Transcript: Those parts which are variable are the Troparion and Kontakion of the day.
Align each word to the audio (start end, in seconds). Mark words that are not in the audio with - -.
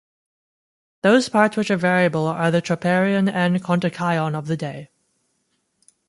Those 1.03 1.29
parts 1.29 1.55
which 1.55 1.69
are 1.69 1.77
variable 1.77 2.25
are 2.25 2.49
the 2.49 2.59
Troparion 2.59 3.31
and 3.31 3.61
Kontakion 3.61 4.33
of 4.33 4.47
the 4.47 4.57
day. 4.57 4.89